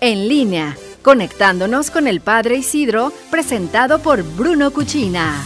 [0.00, 5.44] en línea, conectándonos con el Padre Isidro, presentado por Bruno Cuchina.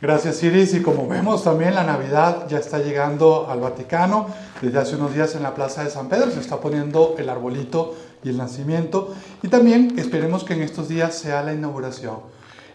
[0.00, 4.28] Gracias Iris y como vemos también la Navidad ya está llegando al Vaticano.
[4.62, 7.96] Desde hace unos días en la Plaza de San Pedro se está poniendo el arbolito
[8.22, 9.12] y el nacimiento
[9.42, 12.18] y también esperemos que en estos días sea la inauguración.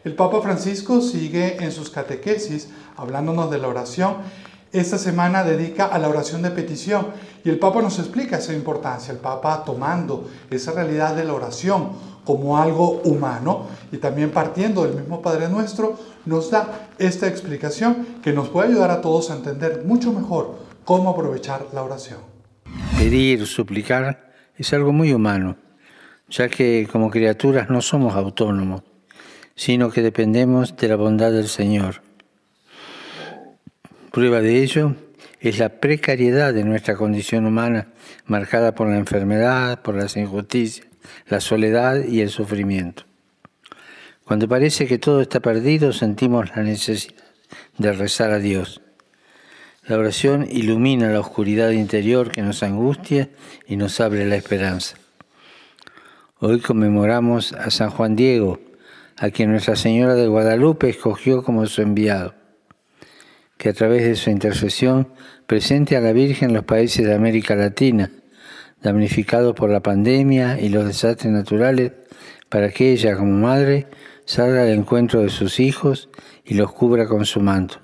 [0.03, 2.67] El Papa Francisco sigue en sus catequesis
[2.97, 4.17] hablándonos de la oración.
[4.73, 7.09] Esta semana dedica a la oración de petición
[7.45, 9.13] y el Papa nos explica esa importancia.
[9.13, 11.89] El Papa tomando esa realidad de la oración
[12.25, 18.33] como algo humano y también partiendo del mismo Padre Nuestro, nos da esta explicación que
[18.33, 22.21] nos puede ayudar a todos a entender mucho mejor cómo aprovechar la oración.
[22.97, 25.55] Pedir, suplicar es algo muy humano,
[26.29, 28.81] ya que como criaturas no somos autónomos,
[29.53, 32.01] sino que dependemos de la bondad del Señor.
[34.13, 34.95] Prueba de ello
[35.39, 37.87] es la precariedad de nuestra condición humana,
[38.27, 40.85] marcada por la enfermedad, por las injusticias,
[41.29, 43.05] la soledad y el sufrimiento.
[44.23, 47.23] Cuando parece que todo está perdido, sentimos la necesidad
[47.79, 48.81] de rezar a Dios.
[49.87, 53.31] La oración ilumina la oscuridad interior que nos angustia
[53.67, 54.95] y nos abre la esperanza.
[56.37, 58.59] Hoy conmemoramos a San Juan Diego,
[59.17, 62.42] a quien Nuestra Señora de Guadalupe escogió como su enviado,
[63.57, 65.09] que a través de su intercesión
[65.47, 68.11] presente a la Virgen en los países de América Latina,
[68.81, 71.91] damnificados por la pandemia y los desastres naturales,
[72.49, 73.87] para que ella como madre
[74.25, 76.09] salga al encuentro de sus hijos
[76.45, 77.77] y los cubra con su manto.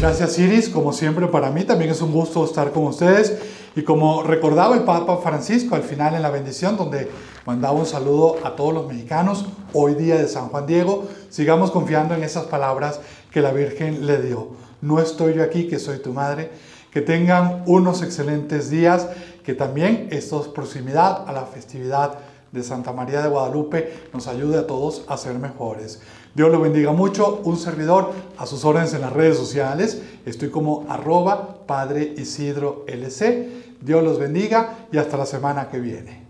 [0.00, 3.38] Gracias Iris, como siempre para mí también es un gusto estar con ustedes
[3.76, 7.10] y como recordaba el Papa Francisco al final en la bendición donde
[7.44, 12.14] mandaba un saludo a todos los mexicanos hoy día de San Juan Diego, sigamos confiando
[12.14, 13.00] en esas palabras
[13.30, 14.48] que la Virgen le dio.
[14.80, 16.50] No estoy yo aquí, que soy tu madre.
[16.90, 19.08] Que tengan unos excelentes días,
[19.44, 22.18] que también esta proximidad a la festividad
[22.52, 26.00] de Santa María de Guadalupe nos ayude a todos a ser mejores.
[26.34, 27.40] Dios lo bendiga mucho.
[27.44, 30.02] Un servidor a sus órdenes en las redes sociales.
[30.26, 33.76] Estoy como arroba Padre Isidro LC.
[33.80, 36.29] Dios los bendiga y hasta la semana que viene.